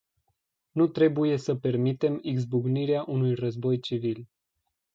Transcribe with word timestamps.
Nu 0.71 0.87
trebuie 0.87 1.37
să 1.37 1.55
permitem 1.55 2.19
izbucnirea 2.21 3.03
unui 3.07 3.33
război 3.35 3.79
civil. 3.79 4.27